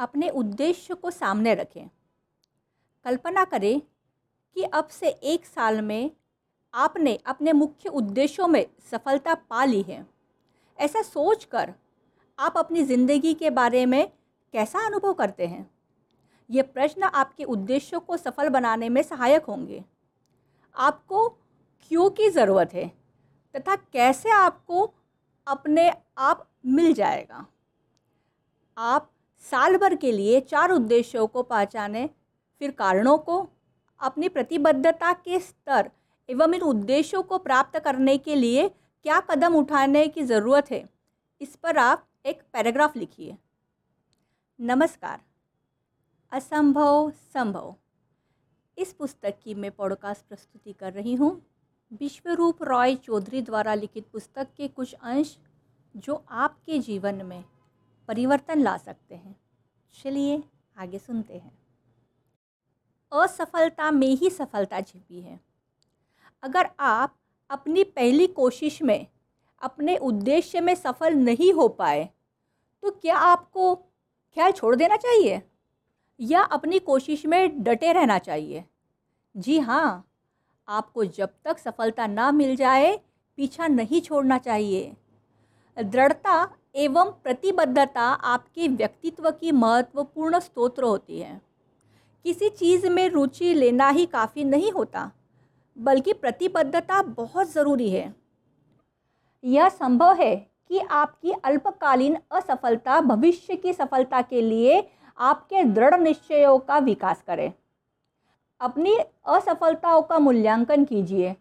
अपने 0.00 0.28
उद्देश्य 0.28 0.94
को 0.94 1.10
सामने 1.10 1.54
रखें। 1.54 1.88
कल्पना 3.04 3.44
करें 3.44 3.80
कि 4.56 4.62
अब 4.62 4.88
से 4.88 5.08
एक 5.08 5.46
साल 5.46 5.80
में 5.80 6.10
आपने 6.74 7.14
अपने 7.26 7.52
मुख्य 7.52 7.88
उद्देश्यों 7.88 8.48
में 8.48 8.64
सफलता 8.90 9.34
पा 9.34 9.64
ली 9.64 9.82
है। 9.82 10.06
ऐसा 10.78 11.02
सोचकर 11.02 11.74
आप 12.38 12.56
अपनी 12.58 12.82
ज़िंदगी 12.82 13.34
के 13.34 13.50
बारे 13.50 13.84
में 13.86 14.06
कैसा 14.54 14.86
अनुभव 14.86 15.12
करते 15.12 15.46
हैं? 15.46 15.70
ये 16.50 16.62
प्रश्न 16.62 17.02
आपके 17.02 17.44
उद्देश्यों 17.44 18.00
को 18.00 18.16
सफल 18.16 18.48
बनाने 18.48 18.88
में 18.88 19.02
सहायक 19.02 19.44
होंगे। 19.44 19.84
आपको 20.74 21.28
क्यों 21.82 22.08
की 22.10 22.28
ज़रूरत 22.30 22.74
है 22.74 22.86
तथा 23.54 23.76
कैसे 23.76 24.30
आपको 24.30 24.92
अपने 25.46 25.90
आप 26.18 26.48
मिल 26.66 26.92
जाएगा? 26.92 27.46
आप 28.76 29.10
साल 29.42 29.76
भर 29.76 29.94
के 29.94 30.12
लिए 30.12 30.40
चार 30.40 30.70
उद्देश्यों 30.70 31.26
को 31.26 31.42
पहचाने, 31.42 32.08
फिर 32.60 32.70
कारणों 32.70 33.16
को, 33.18 33.48
अपनी 34.00 34.28
प्रतिबद्धता 34.28 35.12
के 35.12 35.38
स्तर 35.38 35.90
एवं 36.28 36.54
इन 36.54 36.62
उद्देश्यों 36.62 37.22
को 37.22 37.38
प्राप्त 37.38 37.78
करने 37.78 38.16
के 38.18 38.34
लिए 38.34 38.68
क्या 38.68 39.20
कदम 39.20 39.54
उठाने 39.54 40.06
की 40.08 40.22
ज़रूरत 40.22 40.70
है, 40.70 40.84
इस 41.40 41.56
पर 41.56 41.78
आप 41.78 42.06
एक 42.26 42.42
पैराग्राफ 42.52 42.96
लिखिए। 42.96 43.36
नमस्कार। 44.60 45.20
असंभव 46.32 47.10
संभव। 47.34 47.74
इस 48.78 48.92
पुस्तक 48.92 49.38
की 49.44 49.54
मैं 49.54 49.70
पॉडकास्ट 49.70 50.26
प्रस्तुति 50.28 50.72
कर 50.72 50.92
रही 50.92 51.14
हूँ। 51.14 51.30
विश्वरूप 51.92 52.62
रॉय 52.62 52.94
चौधरी 52.94 53.42
द्वारा 53.42 53.74
लिखित 53.74 54.06
पुस्तक 54.06 54.48
के 54.56 54.68
कुछ 54.68 54.92
अंश 54.94 55.36
जो 55.94 56.24
आपके 56.30 56.78
जीवन 56.78 57.14
में 57.14 57.44
परिवर्तन 58.10 58.62
ला 58.62 58.76
सकते 58.76 59.14
हैं। 59.14 59.36
चलिए 59.94 60.42
आगे 60.76 60.98
सुनते 60.98 61.34
हैं। 61.34 61.52
असफलता 63.12 63.90
में 63.90 64.06
ही 64.06 64.30
सफलता 64.30 64.80
छिपी 64.80 65.20
है। 65.20 65.38
अगर 66.42 66.70
आप 66.80 67.14
अपनी 67.50 67.84
पहली 67.84 68.26
कोशिश 68.26 68.82
में, 68.82 69.06
अपने 69.62 69.96
उद्देश्य 69.96 70.60
में 70.60 70.74
सफल 70.74 71.14
नहीं 71.14 71.52
हो 71.52 71.68
पाए 71.68 72.08
तो 72.82 72.90
क्या 72.90 73.16
आपको 73.16 73.74
ख्याल 74.36 74.52
छोड़ 74.52 74.74
देना 74.76 74.96
चाहिए? 74.96 75.42
या 76.20 76.42
अपनी 76.42 76.78
कोशिश 76.78 77.26
में 77.26 77.62
डटे 77.62 77.92
रहना 77.92 78.18
चाहिए? 78.18 78.64
जी 79.36 79.58
हाँ 79.58 80.08
आपको 80.68 81.04
जब 81.04 81.34
तक 81.44 81.58
सफलता 81.58 82.06
ना 82.06 82.30
मिल 82.32 82.56
जाए, 82.56 82.96
पीछा 83.36 83.66
नहीं 83.66 84.00
छोड़ना 84.00 84.38
चाहिए। 84.38 84.96
दृढ़ता 85.76 86.56
एवं 86.74 87.10
प्रतिबद्धता 87.24 88.02
आपके 88.02 88.68
व्यक्तित्व 88.68 89.30
की 89.30 89.52
महत्वपूर्ण 89.52 90.38
स्तोत्र 90.38 90.84
होती 90.84 91.20
है। 91.20 91.40
किसी 92.24 92.48
चीज़ 92.48 92.86
में 92.88 93.08
रुचि 93.08 93.54
लेना 93.54 93.88
ही 93.88 94.06
काफ़ी 94.06 94.44
नहीं 94.44 94.70
होता, 94.72 95.10
बल्कि 95.76 96.12
प्रतिबद्धता 96.12 97.02
बहुत 97.02 97.52
ज़रूरी 97.52 97.90
है। 97.90 98.14
यह 99.44 99.68
संभव 99.68 100.14
है 100.14 100.34
कि 100.36 100.78
आपकी 100.80 101.32
अल्पकालीन 101.34 102.16
असफलता 102.30 103.00
भविष्य 103.00 103.56
की 103.56 103.72
सफलता 103.72 104.22
के 104.22 104.40
लिए 104.40 104.82
आपके 105.18 105.64
दृढ़ 105.64 106.00
निश्चयों 106.00 106.58
का 106.58 106.78
विकास 106.78 107.22
करे। 107.22 107.52
अपनी 108.60 108.96
असफलताओं 109.26 110.02
का 110.02 110.18
मूल्यांकन 110.18 110.84
कीजिए 110.84 111.32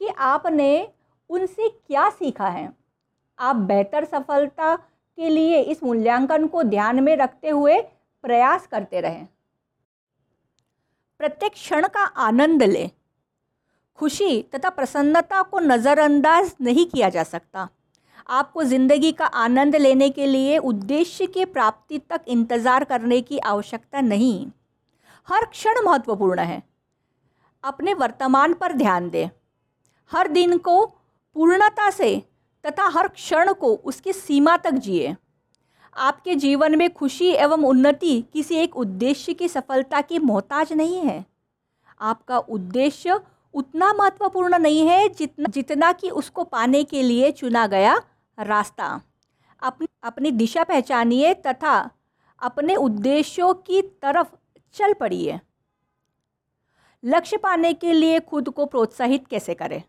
कि 0.00 0.08
आपने 0.08 0.88
उनसे 1.30 1.68
क्या 1.68 2.08
सीखा 2.10 2.48
है। 2.48 2.72
आप 3.38 3.56
बेहतर 3.56 4.04
सफलता 4.04 4.74
के 4.76 5.28
लिए 5.28 5.60
इस 5.62 5.82
मूल्यांकन 5.82 6.46
को 6.46 6.62
ध्यान 6.62 7.02
में 7.02 7.16
रखते 7.16 7.48
हुए 7.48 7.80
प्रयास 8.24 8.66
करते 8.66 9.00
रहें। 9.00 9.26
प्रत्येक 11.20 11.52
क्षण 11.52 11.86
का 11.86 12.00
आनंद 12.00 12.62
लें। 12.62 12.90
खुशी 13.98 14.42
तथा 14.54 14.70
प्रसन्नता 14.70 15.42
को 15.42 15.58
नज़रअंदाज 15.60 16.54
नहीं 16.60 16.86
किया 16.86 17.08
जा 17.08 17.22
सकता। 17.22 17.68
आपको 18.28 18.62
ज़िंदगी 18.64 19.12
का 19.12 19.26
आनंद 19.26 19.76
लेने 19.76 20.08
के 20.10 20.26
लिए 20.26 20.58
उद्देश्य 20.60 21.26
की 21.26 21.44
प्राप्ति 21.44 21.98
तक 22.00 22.24
इंतज़ार 22.28 22.84
करने 22.84 23.20
की 23.20 23.38
आवश्यकता 23.38 24.00
नहीं। 24.00 24.46
हर 25.28 25.44
क्षण 25.44 25.80
महत्वपूर्ण 25.84 26.40
है। 26.40 26.62
अपने 27.64 27.94
वर्तमान 27.94 28.54
पर 28.54 28.72
ध्यान 28.72 29.08
दें। 29.10 29.28
हर 30.10 30.28
दिन 30.28 30.56
को 30.58 30.84
पूर्णता 30.86 31.90
से 31.90 32.22
तथा 32.66 32.88
हर 32.88 33.08
क्षण 33.08 33.52
को 33.52 33.74
उसकी 33.74 34.12
सीमा 34.12 34.56
तक 34.56 34.70
जिए। 34.70 35.16
आपके 35.96 36.34
जीवन 36.34 36.78
में 36.78 36.94
खुशी 36.94 37.28
एवं 37.28 37.64
उन्नति 37.64 38.24
किसी 38.32 38.54
एक 38.54 38.76
उद्देश्य 38.76 39.34
की 39.34 39.48
सफलता 39.48 40.00
की 40.00 40.18
मोहताज 40.18 40.72
नहीं 40.72 41.00
है। 41.00 41.26
आपका 42.00 42.38
उद्देश्य 42.38 43.20
उतना 43.54 43.92
महत्वपूर्ण 43.92 44.58
नहीं 44.58 44.86
है 44.88 45.08
जितना 45.08 45.46
जितना 45.48 45.92
कि 45.92 46.10
उसको 46.10 46.44
पाने 46.44 46.84
के 46.84 47.02
लिए 47.02 47.30
चुना 47.32 47.66
गया 47.66 48.02
रास्ता। 48.38 49.00
अपनी 49.62 49.88
अपनी 50.02 50.30
दिशा 50.30 50.64
पहचानिए 50.64 51.34
तथा 51.34 51.90
अपने 52.42 52.76
उद्देश्यों 52.76 53.54
की 53.54 53.82
तरफ़ 53.82 54.28
चल 54.74 54.92
पड़िए। 54.92 55.40
लक्ष्य 57.04 57.36
पाने 57.36 57.74
के 57.74 57.92
लिए 57.92 58.20
खुद 58.20 58.48
को 58.48 58.66
प्रोत्साहित 58.66 59.26
कैसे 59.26 59.54
करें? 59.54 59.82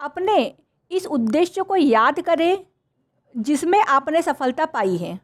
अपने 0.00 0.54
इस 0.90 1.06
उद्देश्य 1.08 1.62
को 1.62 1.76
याद 1.76 2.20
करें 2.20 2.64
जिसमें 3.34 3.80
आपने 3.80 4.22
सफलता 4.22 4.66
पाई 4.66 4.96
है। 4.96 5.18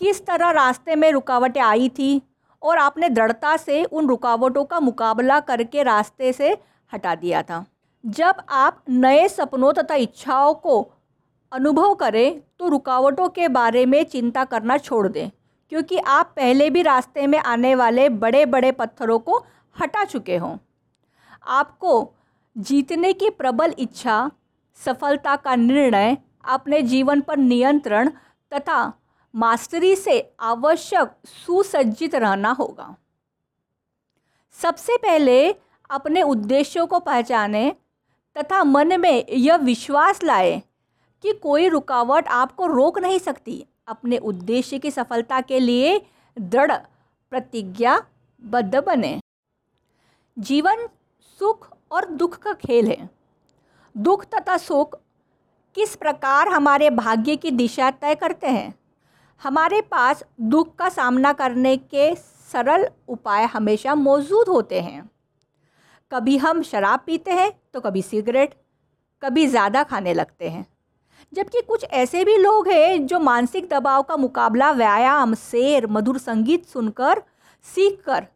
किस 0.00 0.24
तरह 0.26 0.50
रास्ते 0.50 0.96
में 0.96 1.10
रुकावटें 1.12 1.60
आई 1.60 1.88
थी 1.88 2.20
और 2.62 2.78
आपने 2.78 3.08
दृढ़ता 3.08 3.56
से 3.56 3.82
उन 3.84 4.08
रुकावटों 4.08 4.64
का 4.64 4.80
मुकाबला 4.80 5.40
करके 5.40 5.82
रास्ते 5.82 6.32
से 6.32 6.56
हटा 6.92 7.14
दिया 7.14 7.42
था। 7.42 7.64
जब 8.04 8.42
आप 8.48 8.82
नए 8.88 9.28
सपनों 9.28 9.72
तथा 9.72 9.94
इच्छाओं 9.96 10.54
को 10.54 10.80
अनुभव 11.52 11.94
करें 11.94 12.40
तो 12.58 12.68
रुकावटों 12.68 13.28
के 13.28 13.48
बारे 13.48 13.84
में 13.86 14.02
चिंता 14.04 14.44
करना 14.44 14.76
छोड़ 14.78 15.06
दें, 15.08 15.30
क्योंकि 15.72 15.98
आप 15.98 16.32
पहले 16.36 16.68
भी 16.70 16.82
रास्ते 16.82 17.26
में 17.26 17.38
आने 17.38 17.74
वाले 17.74 18.08
बड़े 18.08 18.44
बड़े 18.46 18.72
पत्थरों 18.72 19.18
को 19.18 19.44
हटा 19.76 20.04
चुके 20.04 20.36
हों। 20.36 20.56
आपको 21.46 22.02
जीतने 22.58 23.12
की 23.12 23.30
प्रबल 23.30 23.74
इच्छा, 23.78 24.30
सफलता 24.74 25.36
का 25.36 25.56
निर्णय, 25.56 26.16
अपने 26.44 26.82
जीवन 26.82 27.20
पर 27.20 27.36
नियंत्रण 27.36 28.10
तथा 28.54 28.92
मास्टरी 29.34 29.96
से 29.96 30.32
आवश्यक 30.40 31.16
सुसज्जित 31.26 32.14
रहना 32.14 32.50
होगा। 32.50 32.96
सबसे 34.52 34.96
पहले 34.96 35.52
अपने 35.90 36.22
उद्देश्यों 36.22 36.86
को 36.86 36.98
पहचानें 36.98 37.74
तथा 38.38 38.64
मन 38.64 39.00
में 39.00 39.26
यह 39.28 39.56
विश्वास 39.56 40.22
लाए 40.22 40.62
कि 41.22 41.32
कोई 41.32 41.68
रुकावट 41.68 42.28
आपको 42.28 42.66
रोक 42.66 42.98
नहीं 42.98 43.18
सकती। 43.18 43.66
अपने 43.86 44.18
उद्देश्य 44.18 44.78
की 44.78 44.90
सफलता 44.90 45.40
के 45.40 45.60
लिए 45.60 46.06
दृढ़, 46.40 46.72
प्रतिज्ञाबद्ध 47.30 48.76
बने। 48.76 49.20
जीवन 50.38 50.86
सुख 51.22 51.77
और 51.90 52.06
दुख 52.06 52.36
का 52.36 52.52
खेल 52.54 52.88
है। 52.88 53.08
दुख 53.94 54.24
तथा 54.26 54.56
सुख 54.56 54.98
किस 55.76 55.94
प्रकार 55.96 56.48
हमारे 56.48 56.90
भाग्य 56.92 57.36
की 57.36 57.50
दिशा 57.50 57.90
तय 57.92 58.14
करते 58.14 58.46
हैं? 58.46 58.74
हमारे 59.42 59.80
पास 59.82 60.24
दुख 60.42 60.74
का 60.76 60.88
सामना 60.88 61.32
करने 61.32 61.76
के 61.76 62.14
सरल 62.14 62.88
उपाय 63.08 63.44
हमेशा 63.44 63.94
मौजूद 63.94 64.48
होते 64.48 64.80
हैं। 64.80 65.08
कभी 66.12 66.36
हम 66.38 66.62
शराब 66.62 67.00
पीते 67.06 67.30
हैं 67.30 67.50
तो 67.74 67.80
कभी 67.80 68.02
सिगरेट, 68.02 68.54
कभी 69.22 69.46
ज़्यादा 69.46 69.82
खाने 69.82 70.14
लगते 70.14 70.48
हैं। 70.48 70.66
जबकि 71.32 71.60
कुछ 71.60 71.84
ऐसे 71.84 72.24
भी 72.24 72.36
लोग 72.36 72.68
हैं 72.68 73.06
जो 73.06 73.18
मानसिक 73.20 73.68
दबाव 73.68 74.02
का 74.02 74.16
मुकाबला 74.16 74.70
व्यायाम, 74.72 75.34
शेर, 75.34 75.86
मधुर 75.86 76.18
संगीत 76.18 76.66
सुनकर, 76.66 77.22
सीखकर 77.66 78.26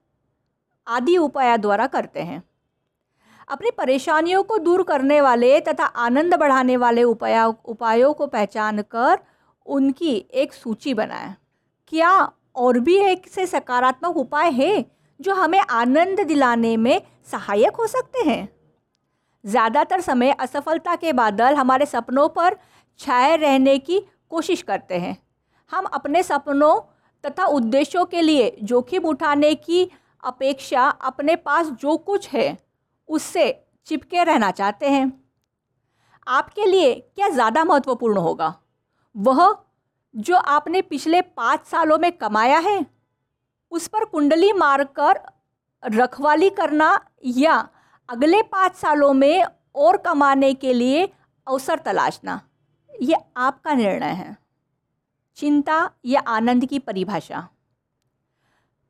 आदि 0.87 1.17
उपाय 1.19 1.57
द्वारा 1.59 1.87
करते 1.87 2.21
हैं। 2.21 2.43
अपनी 3.53 3.71
परेशानियों 3.71 4.43
को 4.43 4.57
दूर 4.59 4.83
करने 4.83 5.21
वाले 5.21 5.61
तथा 5.61 5.85
आनंद 5.85 6.35
बढ़ाने 6.35 6.77
वाले 6.77 7.03
उपाय, 7.03 7.45
उपायों 7.45 8.13
को 8.15 8.27
पहचान 8.27 8.83
कर 8.83 9.19
उनकी 9.67 10.15
एक 10.35 10.53
सूची 10.53 10.95
बनाएँ। 10.95 11.35
क्या 11.89 12.13
और 12.57 12.79
भी 12.79 12.97
एक 13.01 13.29
से 13.29 13.47
सकारात्मक 13.47 14.17
उपाय 14.17 14.51
है 14.51 14.85
जो 15.21 15.35
हमें 15.35 15.59
आनंद 15.61 16.21
दिलाने 16.21 16.77
में 16.77 17.01
सहायक 17.33 17.77
हो 17.77 17.87
सकते 17.87 18.29
हैं? 18.29 18.49
ज़्यादातर 19.45 20.01
समय 20.01 20.31
असफलता 20.31 20.97
के 20.97 21.13
बादल 21.13 21.55
हमारे 21.55 21.87
सपनों 21.87 22.29
पर 22.31 22.57
छाए 23.01 23.37
रहने 23.37 23.79
की 23.79 24.03
कोशिश 24.31 24.63
करते 24.63 24.95
हैं। 24.95 25.17
हम 25.71 25.85
अपने 25.85 26.23
सपनों 26.23 26.79
तथा 27.25 27.45
उद्देश्यों 27.53 28.05
के 28.07 28.23
लिए 28.23 28.57
जोखिम 28.63 29.05
उठाने 29.05 29.55
की 29.55 29.89
अपेक्षा 30.25 30.89
अपने 30.89 31.37
पास 31.37 31.71
जो 31.81 31.97
कुछ 31.97 32.29
है 32.29 32.51
उससे 33.13 33.51
चिपके 33.87 34.25
रहना 34.25 34.51
चाहते 34.51 34.89
हैं। 34.89 35.13
आपके 36.27 36.67
लिए 36.67 36.95
क्या 36.95 37.29
ज़्यादा 37.29 37.65
महत्वपूर्ण 37.65 38.19
होगा? 38.19 38.55
वह 39.15 39.55
जो 40.15 40.37
आपने 40.37 40.83
पिछले 40.83 41.21
पाँच 41.23 41.67
सालों 41.67 41.99
में 41.99 42.11
कमाया 42.13 42.59
है, 42.59 42.85
उस 43.73 43.87
पर 43.89 44.05
कुंडली 44.05 44.53
मारकर 44.53 45.21
रखवाली 45.83 46.51
करना 46.51 46.99
या 47.27 47.57
अगले 48.09 48.43
पाँच 48.43 48.77
सालों 48.77 49.13
में 49.13 49.45
और 49.77 49.97
कमाने 49.97 50.53
के 50.55 50.73
लिए 50.73 51.09
अवसर 51.47 51.79
तलाशना, 51.79 52.41
ये 52.91 53.17
आपका 53.37 53.75
निर्णय 53.75 54.13
है। 54.13 54.37
चिंता 55.39 55.91
या 56.05 56.21
आनंद 56.21 56.65
की 56.67 56.79
परिभाषा। 56.79 57.49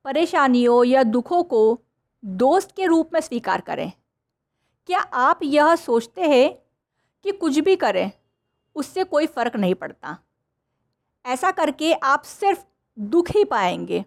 परेशानियों 0.04 0.84
या 0.84 1.02
दुखों 1.02 1.42
को 1.42 1.78
दोस्त 2.22 2.70
के 2.76 2.86
रूप 2.86 3.10
में 3.14 3.20
स्वीकार 3.20 3.60
करें। 3.60 3.92
क्या 4.88 5.00
आप 5.00 5.40
यह 5.42 5.74
सोचते 5.76 6.22
हैं 6.22 6.54
कि 7.24 7.32
कुछ 7.32 7.58
भी 7.58 7.76
करें, 7.76 8.10
उससे 8.76 9.04
कोई 9.04 9.26
फ़र्क 9.26 9.56
नहीं 9.56 9.74
पड़ता। 9.74 10.16
ऐसा 11.24 11.50
करके 11.50 11.92
आप 11.92 12.22
सिर्फ़ 12.22 12.64
दुख 12.98 13.30
ही 13.30 13.44
पाएँगे। 13.44 14.04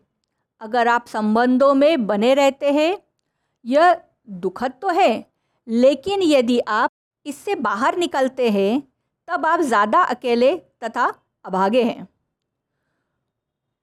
अगर 0.62 0.88
आप 0.88 1.06
संबंधों 1.07 1.74
में 1.74 2.06
बने 2.07 2.33
रहते 2.33 2.72
हैं, 2.72 2.98
यह 3.66 4.01
दुखद 4.30 4.74
तो 4.81 4.89
है, 4.89 5.25
लेकिन 5.68 6.22
यदि 6.22 6.60
आप 6.60 6.92
इससे 7.25 7.56
बाहर 7.56 7.98
निकलते 7.98 8.50
हैं, 8.50 8.81
तब 9.28 9.45
आप 9.45 9.62
ज़्यादा 9.62 10.01
अकेले 10.04 10.56
तथा 10.83 11.06
अभागे 11.45 11.83
हैं। 11.83 12.07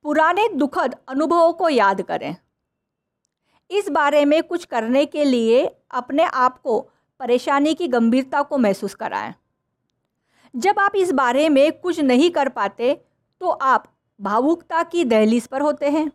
पुराने 0.04 0.48
दुखद 0.48 0.96
अनुभवों 1.08 1.52
को 1.52 1.68
याद 1.68 2.02
करें। 2.02 2.36
इस 3.72 3.88
बारे 3.88 4.24
में 4.24 4.42
कुछ 4.42 4.64
करने 4.64 5.04
के 5.06 5.24
लिए 5.24 5.64
अपने 5.90 6.24
आप 6.24 6.58
को 6.58 6.80
परेशानी 7.20 7.74
की 7.74 7.88
गंभीरता 7.88 8.42
को 8.42 8.58
महसूस 8.58 8.94
कराएँ। 8.94 9.34
जब 10.54 10.78
आप 10.78 10.96
इस 10.96 11.12
बारे 11.12 11.48
में 11.48 11.72
कुछ 11.72 12.00
नहीं 12.00 12.30
कर 12.30 12.48
पाते 12.48 12.94
तो 13.40 13.48
आप 13.48 13.84
भावुकता 14.20 14.82
की 14.82 15.04
दहलीज 15.04 15.46
पर 15.46 15.60
होते 15.60 15.90
हैं। 15.90 16.10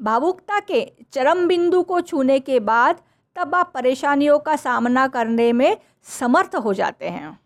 भावुकता 0.00 0.60
के 0.60 0.80
चरम 1.12 1.46
बिंदु 1.48 1.82
को 1.82 2.00
छूने 2.00 2.38
के 2.40 2.60
बाद 2.60 3.02
तब 3.36 3.54
आप 3.54 3.70
परेशानियों 3.74 4.38
का 4.38 4.56
सामना 4.56 5.06
करने 5.08 5.52
में 5.52 5.76
समर्थ 6.08 6.56
हो 6.56 6.74
जाते 6.74 7.08
हैं। 7.08 7.38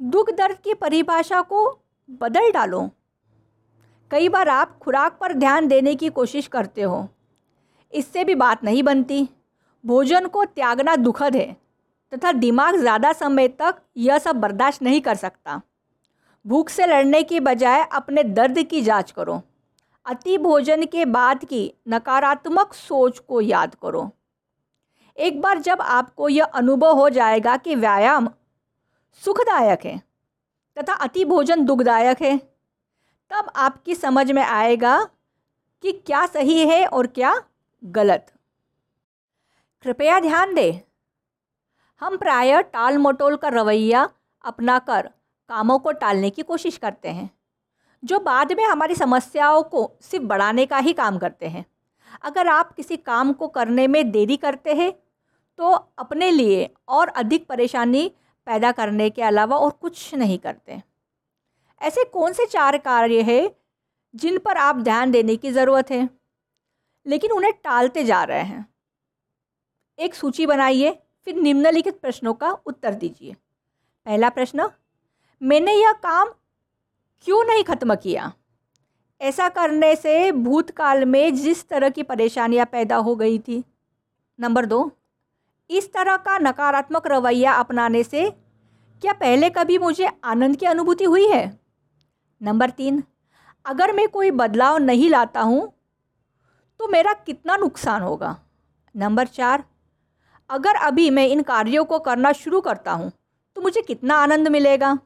दुख 0.00 0.30
दर्द 0.30 0.58
की 0.58 0.74
परिभाषा 0.74 1.40
को 1.42 1.68
बदल 2.20 2.50
डालो। 2.52 2.88
कई 4.10 4.28
बार 4.28 4.48
आप 4.48 4.78
खुराक 4.78 5.18
पर 5.20 5.32
ध्यान 5.32 5.68
देने 5.68 5.94
की 5.94 6.08
कोशिश 6.08 6.46
करते 6.46 6.82
हो। 6.82 7.08
इससे 7.94 8.24
भी 8.24 8.34
बात 8.34 8.64
नहीं 8.64 8.82
बनती। 8.82 9.28
भोजन 9.84 10.26
को 10.26 10.44
त्यागना 10.44 10.96
दुखद 10.96 11.36
है, 11.36 11.56
तथा 12.12 12.32
दिमाग 12.32 12.76
ज़्यादा 12.76 13.12
समय 13.12 13.48
तक 13.50 13.80
यह 13.96 14.18
सब 14.18 14.36
बर्दाश्त 14.36 14.82
नहीं 14.82 15.00
कर 15.00 15.14
सकता। 15.16 15.60
भूख 16.44 16.68
से 16.68 16.86
लड़ने 16.86 17.22
की 17.22 17.40
बजाय 17.40 17.82
अपने 17.92 18.22
दर्द 18.24 18.62
की 18.62 18.80
जाँच 18.82 19.10
करो। 19.10 19.40
अति 20.06 20.38
भोजन 20.38 20.84
के 20.84 21.04
बाद 21.04 21.44
की 21.44 21.72
नकारात्मक 21.88 22.74
सोच 22.74 23.18
को 23.18 23.40
याद 23.40 23.74
करो। 23.74 24.10
एक 25.18 25.40
बार 25.40 25.58
जब 25.60 25.80
आपको 25.80 26.28
यह 26.28 26.44
अनुभव 26.44 26.98
हो 26.98 27.08
जाएगा 27.10 27.56
कि 27.56 27.74
व्यायाम 27.74 28.28
सुखदायक 29.22 29.84
है, 29.84 29.98
तथा 30.76 30.92
अति 30.94 31.24
भोजन 31.24 31.64
दुखदायक 31.64 32.22
है, 32.22 32.36
तब 33.30 33.50
आपकी 33.56 33.94
समझ 33.94 34.30
में 34.32 34.42
आएगा 34.42 35.02
कि 35.84 35.92
क्या 35.96 36.24
सही 36.26 36.58
है 36.60 36.84
और 36.86 37.06
क्या 37.06 37.34
गलत। 37.84 38.32
कृपया 39.84 40.18
ध्यान 40.20 40.54
दें। 40.54 40.80
हम 42.02 42.16
प्राय 42.16 42.62
टाल 42.62 42.98
मटोल 42.98 43.36
का 43.36 43.48
रवैया 43.48 44.08
अपनाकर 44.44 45.08
कामों 45.50 45.78
को 45.78 45.92
टालने 45.92 46.30
की 46.30 46.42
कोशिश 46.42 46.76
करते 46.76 47.08
हैं, 47.08 47.30
जो 48.02 48.18
बाद 48.20 48.52
में 48.52 48.64
हमारी 48.64 48.94
समस्याओं 48.94 49.62
को 49.62 49.90
सिर्फ़ 50.02 50.24
बढ़ाने 50.24 50.66
का 50.66 50.78
ही 50.78 50.92
काम 50.92 51.18
करते 51.18 51.46
हैं। 51.46 51.64
अगर 52.22 52.48
आप 52.48 52.72
किसी 52.72 52.96
काम 52.96 53.32
को 53.32 53.48
करने 53.48 53.86
में 53.86 54.10
देरी 54.10 54.36
करते 54.36 54.74
हैं 54.74 54.92
तो 55.58 55.70
अपने 55.98 56.30
लिए 56.30 56.68
और 56.88 57.08
अधिक 57.08 57.46
परेशानी 57.46 58.10
पैदा 58.46 58.72
करने 58.72 59.10
के 59.10 59.22
अलावा 59.22 59.56
और 59.56 59.70
कुछ 59.72 60.14
नहीं 60.14 60.38
करते। 60.38 60.82
ऐसे 61.80 62.04
कौन 62.04 62.32
से 62.32 62.46
चार 62.46 62.78
कार्य 62.80 63.22
हैं 63.22 63.50
जिन 64.14 64.38
पर 64.38 64.56
आप 64.56 64.76
ध्यान 64.76 65.10
देने 65.10 65.36
की 65.36 65.50
ज़रूरत 65.52 65.90
है? 65.90 66.08
लेकिन 67.06 67.30
उन्हें 67.30 67.52
टालते 67.52 68.04
जा 68.04 68.24
रहे 68.24 68.42
हैं। 68.42 68.74
एक 69.98 70.14
सूची 70.14 70.46
बनाइए, 70.46 70.98
फिर 71.24 71.34
निम्नलिखित 71.34 72.00
प्रश्नों 72.00 72.34
का 72.34 72.50
उत्तर 72.50 72.94
दीजिए। 72.94 73.32
पहला 74.06 74.28
प्रश्न, 74.28 74.70
मैंने 75.42 75.72
यह 75.72 75.92
काम 75.92 76.28
क्यों 77.20 77.44
नहीं 77.44 77.64
ख़त्म 77.64 77.94
किया? 77.94 78.32
ऐसा 79.20 79.48
करने 79.48 79.96
से 79.96 80.32
भूतकाल 80.32 81.04
में 81.04 81.34
जिस 81.34 81.68
तरह 81.68 81.88
की 81.88 82.02
परेशानियाँ 82.02 82.66
पैदा 82.66 82.96
हो 82.96 83.16
गई 83.16 83.38
थी। 83.38 83.64
नंबर 84.40 84.66
दो, 84.66 84.90
इस 85.70 85.92
तरह 85.92 86.16
का 86.16 86.38
नकारात्मक 86.38 87.06
रवैया 87.06 87.52
अपनाने 87.52 88.02
से 88.04 88.30
क्या 89.02 89.12
पहले 89.12 89.50
कभी 89.50 89.78
मुझे 89.78 90.10
आनंद 90.24 90.56
की 90.56 90.66
अनुभूति 90.66 91.04
हुई 91.04 91.26
है? 91.28 91.60
नंबर 92.42 92.70
तीन, 92.70 93.02
अगर 93.66 93.92
मैं 93.92 94.08
कोई 94.08 94.30
बदलाव 94.30 94.78
नहीं 94.78 95.10
लाता 95.10 95.40
हूँ 95.40 95.73
तो 96.80 96.88
मेरा 96.88 97.12
कितना 97.12 97.56
नुकसान 97.56 98.02
होगा? 98.02 98.36
नंबर 98.94 99.26
चार, 99.26 99.64
अगर 100.50 100.74
अभी 100.76 101.08
मैं 101.10 101.26
इन 101.28 101.42
कार्यों 101.42 101.84
को 101.84 101.98
करना 101.98 102.32
शुरू 102.32 102.60
करता 102.60 102.92
हूँ 102.92 103.10
तो 103.56 103.60
मुझे 103.60 103.82
कितना 103.82 104.16
आनंद 104.16 104.48
मिलेगा? 104.48 104.98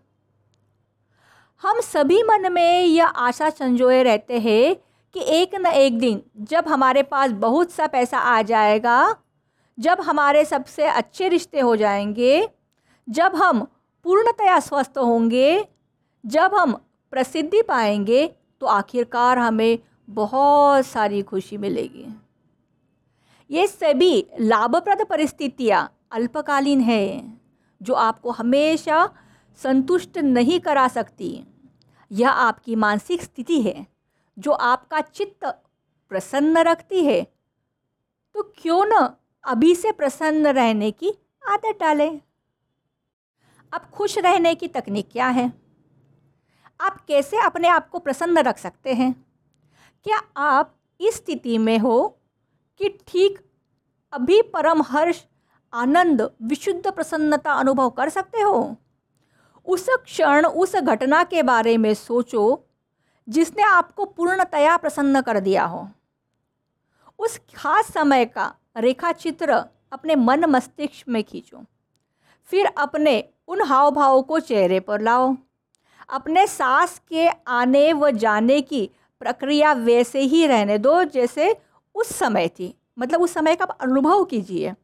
हम 1.62 1.80
सभी 1.80 2.22
मन 2.22 2.52
में 2.52 2.82
यह 2.82 3.06
आशा 3.06 3.48
संजोए 3.50 4.02
रहते 4.02 4.38
हैं 4.38 4.74
कि 5.14 5.20
एक 5.34 5.54
न 5.54 5.66
एक 5.66 5.98
दिन 5.98 6.22
जब 6.40 6.68
हमारे 6.68 7.02
पास 7.02 7.30
बहुत 7.30 7.70
सा 7.72 7.86
पैसा 7.86 8.18
आ 8.18 8.40
जाएगा, 8.42 9.14
जब 9.78 10.00
हमारे 10.00 10.44
सबसे 10.44 10.86
अच्छे 10.86 11.28
रिश्ते 11.28 11.60
हो 11.60 11.74
जाएँगे, 11.76 12.48
जब 13.08 13.36
हम 13.36 13.60
पूर्णतया 14.04 14.58
स्वस्थ 14.60 14.98
होंगे, 14.98 15.64
जब 16.24 16.54
हम 16.54 16.72
प्रसिद्धि 17.12 17.62
पाएँगे 17.62 18.26
तो 18.60 18.66
आखिरकार 18.66 19.38
हमें 19.38 19.78
बहुत 20.08 20.86
सारी 20.86 21.22
खुशी 21.22 21.56
मिलेगी। 21.56 22.06
ये 23.50 23.66
सभी 23.66 24.26
लाभप्रद 24.40 25.06
परिस्थितियाँ 25.06 25.98
अल्पकालीन 26.12 26.80
है, 26.80 27.38
जो 27.82 27.94
आपको 27.94 28.30
हमेशा 28.30 29.14
संतुष्ट 29.56 30.18
नहीं 30.18 30.60
करा 30.60 30.88
सकती। 30.88 31.44
यह 32.12 32.30
आपकी 32.30 32.76
मानसिक 32.76 33.22
स्थिति 33.22 33.62
है, 33.62 33.86
जो 34.38 34.50
आपका 34.50 35.00
चित्त 35.00 35.44
प्रसन्न 36.08 36.58
रखती 36.58 37.04
है। 37.04 37.22
तो 38.34 38.54
क्यों 38.58 38.84
न 38.86 39.10
अभी 39.44 39.74
से 39.74 39.92
प्रसन्न 39.92 40.46
रहने 40.46 40.90
की 40.90 41.10
आदत 41.48 41.78
डालें। 41.80 42.20
अब 43.72 43.80
खुश 43.80 44.18
रहने 44.18 44.54
की 44.54 44.68
तकनीक 44.68 45.08
क्या 45.12 45.28
है? 45.28 45.52
आप 46.80 47.04
कैसे 47.04 47.36
अपने 47.36 47.68
आप 47.68 47.88
को 47.88 47.98
प्रसन्न 47.98 48.38
रख 48.38 48.58
सकते 48.58 48.94
हैं? 48.94 49.27
क्या 50.04 50.22
आप 50.36 50.74
इस 51.00 51.14
स्थिति 51.14 51.58
में 51.58 51.78
हो 51.78 52.18
कि 52.78 52.88
ठीक 52.88 53.38
अभी 54.12 54.42
परम 54.42 54.82
हर्ष 54.82 55.24
आनंद 55.74 56.30
विशुद्ध 56.42 56.90
प्रसन्नता 56.90 57.52
अनुभव 57.52 57.90
कर 57.90 58.08
सकते 58.08 58.40
हो? 58.40 58.76
उस 59.66 59.86
क्षण, 59.90 60.46
उस 60.46 60.76
घटना 60.76 61.24
के 61.24 61.42
बारे 61.42 61.76
में 61.78 61.94
सोचो 61.94 62.64
जिसने 63.28 63.62
आपको 63.62 64.04
पूर्णतया 64.04 64.76
प्रसन्न 64.76 65.20
कर 65.20 65.40
दिया 65.40 65.64
हो। 65.64 65.88
उस 67.18 67.40
खास 67.54 67.92
समय 67.92 68.24
का 68.24 68.54
रेखा 68.76 69.12
चित्र 69.12 69.52
अपने 69.92 70.14
मन 70.14 70.44
मस्तिष्क 70.44 71.08
में 71.08 71.24
खींचो। 71.24 71.64
फिर 72.44 72.66
अपने 72.66 73.24
उन 73.48 73.62
हाव 73.62 73.90
भावों 73.90 74.22
को 74.22 74.40
चेहरे 74.40 74.80
पर 74.80 75.00
लाओ। 75.00 75.36
अपने 76.08 76.46
सांस 76.46 76.98
के 77.08 77.28
आने 77.28 77.92
व 77.92 78.10
जाने 78.10 78.60
की 78.60 78.90
प्रक्रिया 79.20 79.72
वैसे 79.72 80.20
ही 80.20 80.46
रहने 80.46 80.78
दो, 80.78 81.04
जैसे 81.04 81.56
उस 81.94 82.16
समय 82.16 82.48
थी। 82.48 82.78
मतलब 82.98 83.20
उस 83.20 83.34
समय 83.34 83.56
का 83.56 83.64
अनुभव 83.64 84.24
कीजिए। 84.24 84.74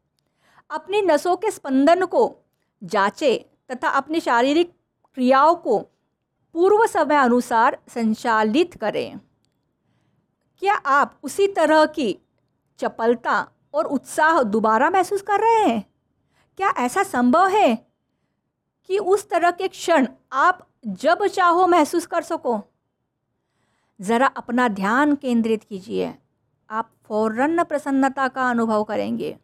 अपनी 0.71 1.03
नसों 1.03 1.37
के 1.37 1.51
स्पंदन 1.51 2.05
को 2.05 2.37
जांचे 2.85 3.51
तथा 3.71 3.89
अपनी 3.89 4.21
शारीरिक 4.21 4.73
क्रियाओं 5.15 5.55
को 5.55 5.79
पूर्व 6.53 6.87
समय 6.87 7.17
अनुसार 7.17 7.79
संचालित 7.89 8.75
करें। 8.75 9.21
क्या 10.59 10.75
आप 10.75 11.19
उसी 11.23 11.49
तरह 11.49 11.87
की 11.87 12.19
चपलता 12.79 13.49
और 13.75 13.85
उत्साह 13.85 14.43
दोबारा 14.43 14.91
महसूस 14.91 15.23
कर 15.23 15.41
रहे 15.41 15.69
हैं? 15.69 15.85
क्या 16.57 16.75
ऐसा 16.79 17.03
संभव 17.03 17.47
है 17.49 17.87
कि 18.87 18.99
उस 18.99 19.29
तरह 19.29 19.51
के 19.51 19.69
क्षण 19.69 20.07
आप 20.33 20.69
जब 20.87 21.27
चाहो 21.27 21.67
महसूस 21.67 22.07
कर 22.07 22.23
सको? 22.23 22.74
ज़रा 24.01 24.27
अपना 24.27 24.69
ध्यान 24.69 25.15
केंद्रित 25.15 25.65
कीजिए। 25.65 26.15
आप 26.71 26.91
फ़ौरन 27.09 27.63
प्रसन्नता 27.65 28.29
का 28.29 28.51
अनुभव 28.51 28.85
करेंगे। 28.85 29.37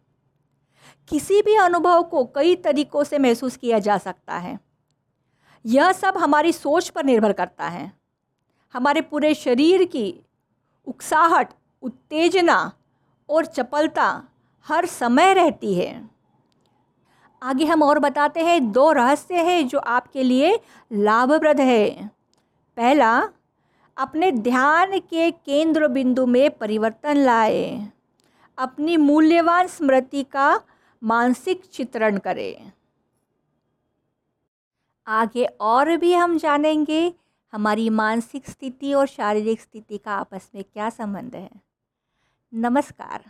किसी 1.09 1.43
भी 1.43 1.57
अनुभव 1.57 2.03
को 2.03 2.25
कई 2.25 2.57
तरीकों 2.57 3.05
से 3.05 3.19
महसूस 3.19 3.57
किया 3.57 3.79
जा 3.79 3.99
सकता 3.99 4.37
है। 4.37 4.61
यह 5.67 5.93
सब 5.93 6.19
हमारी 6.19 6.53
सोच 6.53 6.89
पर 6.89 7.05
निर्भर 7.05 7.33
करता 7.33 7.69
है। 7.69 7.93
हमारे 8.73 9.01
पूरे 9.01 9.35
शरीर 9.35 9.85
की 9.85 10.21
उकसाहट 10.87 11.49
उत्तेजना 11.83 12.73
और 13.29 13.47
चपलता 13.47 14.29
हर 14.69 14.87
समय 14.87 15.35
रहती 15.35 15.75
है। 15.75 16.11
आगे 17.43 17.65
हम 17.65 17.83
और 17.83 17.99
बताते 17.99 18.41
हैं 18.41 18.73
दो 18.73 18.93
रहस्य 18.93 19.43
है 19.43 19.63
जो 19.65 19.79
आपके 19.79 20.23
लिए 20.23 20.61
लाभप्रद 20.93 21.61
है। 21.61 22.11
पहला 22.77 23.29
अपने 24.01 24.33
ध्यान 24.33 24.99
के 24.99 25.31
केंद्र 25.31 25.89
बिंदु 25.89 26.27
में 26.27 26.51
परिवर्तन 26.51 27.17
लाए। 27.17 27.89
अपनी 28.59 28.97
मूल्यवान 28.97 29.67
स्मृति 29.67 30.23
का 30.23 30.63
मानसिक 31.03 31.65
चित्रण 31.65 32.19
करें। 32.19 32.73
आगे 35.07 35.45
और 35.45 35.97
भी 35.97 36.15
हम 36.15 36.39
जानेंगे, 36.39 37.15
हमारी 37.53 37.91
मानसिक 37.91 38.51
स्थिति 38.51 38.95
और 38.95 39.07
शारीरिक 39.07 39.61
स्थिति 39.61 39.99
का 39.99 40.13
आपस 40.13 40.51
में 40.55 40.65
क्या 40.65 40.91
संबंध 40.91 41.37
है। 41.37 41.51
नमस्कार। 42.55 43.25